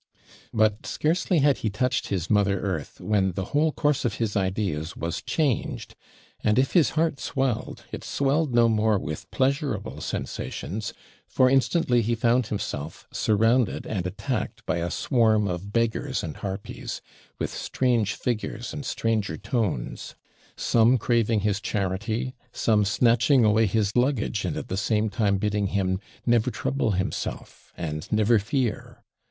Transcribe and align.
But 0.51 0.87
scarcely 0.87 1.37
had 1.41 1.57
he 1.59 1.69
touched 1.69 2.07
his 2.07 2.27
mother 2.27 2.59
earth, 2.59 2.99
when 2.99 3.33
the 3.33 3.45
whole 3.53 3.71
course 3.71 4.03
of 4.03 4.15
his 4.15 4.35
ideas 4.35 4.95
was 4.97 5.21
changed; 5.21 5.93
and 6.43 6.57
if 6.57 6.73
his 6.73 6.89
heart 6.97 7.19
swelled, 7.19 7.83
it 7.91 8.03
swelled 8.03 8.51
no 8.51 8.67
more 8.67 8.97
with 8.97 9.29
pleasurable 9.29 10.01
sensations, 10.01 10.91
for 11.27 11.51
instantly 11.51 12.01
he 12.01 12.15
found 12.15 12.47
himself 12.47 13.05
surrounded 13.13 13.85
and 13.85 14.07
attacked 14.07 14.65
by 14.65 14.77
a 14.77 14.89
swarm 14.89 15.47
of 15.47 15.71
beggars 15.71 16.23
and 16.23 16.37
harpies, 16.37 16.99
with 17.37 17.51
strange 17.53 18.15
figures 18.15 18.73
and 18.73 18.87
stranger 18.87 19.37
tones: 19.37 20.15
some 20.57 20.97
craving 20.97 21.41
his 21.41 21.61
charity, 21.61 22.33
some 22.51 22.85
snatching 22.85 23.45
away 23.45 23.67
his 23.67 23.95
luggage, 23.95 24.45
and 24.45 24.57
at 24.57 24.67
the 24.67 24.77
same 24.77 25.11
time 25.11 25.37
bidding 25.37 25.67
him 25.67 25.99
'never 26.25 26.49
trouble 26.49 26.93
himself,' 26.93 27.71
and 27.77 28.11
'never 28.11 28.39
fear.' 28.39 29.03